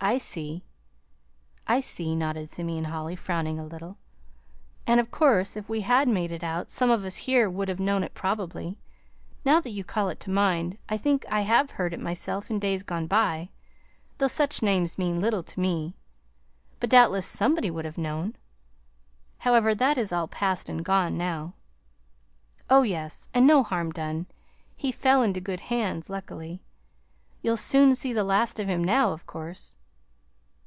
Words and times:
"I 0.00 0.18
see, 0.18 0.64
I 1.68 1.80
see," 1.80 2.16
nodded 2.16 2.50
Simeon 2.50 2.86
Holly, 2.86 3.14
frowning 3.14 3.60
a 3.60 3.64
little. 3.64 3.96
"And 4.88 4.98
of 4.98 5.12
course 5.12 5.56
if 5.56 5.70
we 5.70 5.82
had 5.82 6.08
made 6.08 6.32
it 6.32 6.42
out, 6.42 6.68
some 6.68 6.90
of 6.90 7.04
us 7.04 7.16
here 7.16 7.48
would 7.48 7.68
have 7.68 7.78
known 7.78 8.02
it, 8.02 8.12
probably. 8.12 8.76
Now 9.44 9.60
that 9.60 9.70
you 9.70 9.84
call 9.84 10.08
it 10.08 10.18
to 10.20 10.30
mind 10.30 10.78
I 10.88 10.96
think 10.96 11.24
I 11.30 11.42
have 11.42 11.70
heard 11.70 11.94
it 11.94 12.00
myself 12.00 12.50
in 12.50 12.58
days 12.58 12.82
gone 12.82 13.06
by 13.06 13.50
though 14.18 14.26
such 14.26 14.62
names 14.62 14.98
mean 14.98 15.20
little 15.20 15.44
to 15.44 15.60
me. 15.60 15.94
But 16.80 16.90
doubtless 16.90 17.24
somebody 17.24 17.70
would 17.70 17.84
have 17.84 17.96
known. 17.96 18.34
However, 19.38 19.76
that 19.76 19.96
is 19.96 20.12
all 20.12 20.26
past 20.26 20.68
and 20.68 20.84
gone 20.84 21.16
now." 21.16 21.54
"Oh, 22.68 22.82
yes, 22.82 23.28
and 23.32 23.46
no 23.46 23.62
harm 23.62 23.92
done. 23.92 24.26
He 24.76 24.90
fell 24.90 25.22
into 25.22 25.40
good 25.40 25.60
hands, 25.60 26.10
luckily. 26.10 26.62
You'll 27.42 27.56
soon 27.56 27.94
see 27.94 28.12
the 28.12 28.24
last 28.24 28.58
of 28.58 28.66
him 28.66 28.82
now, 28.82 29.12
of 29.12 29.24
course." 29.24 29.76